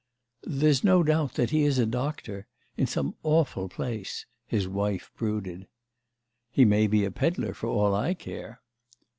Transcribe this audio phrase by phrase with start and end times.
[0.47, 5.67] "There's no doubt that he is a doctor—in some awful place," his wife brooded.
[6.49, 8.61] "He may be a pedlar for all I care."